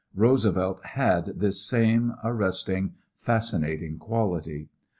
Roosevelt 0.15 0.83
had 0.83 1.27
this 1.37 1.61
same 1.63 2.15
arresting, 2.23 2.95
fascinating 3.19 3.99
quality. 3.99 4.67